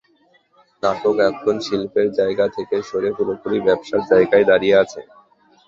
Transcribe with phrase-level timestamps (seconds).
[0.83, 5.01] নাটক এখন শিল্পের জায়গা থেকে সরে পুরোপুরি ব্যবসার জায়গায় দাঁড়িয়ে আছে।